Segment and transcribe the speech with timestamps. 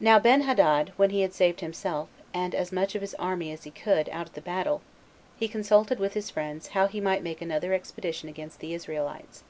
[0.00, 0.04] 3.
[0.04, 3.70] Now Benhadad, when he had saved himself, and as much of his army as he
[3.70, 4.82] could, out of the battle,
[5.38, 9.44] he consulted with his friends how he might make another expedition against the Israelites.